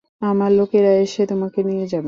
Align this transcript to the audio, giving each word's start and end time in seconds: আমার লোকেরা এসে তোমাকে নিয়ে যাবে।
আমার 0.21 0.51
লোকেরা 0.51 0.91
এসে 1.03 1.21
তোমাকে 1.27 1.59
নিয়ে 1.63 1.85
যাবে। 1.85 1.99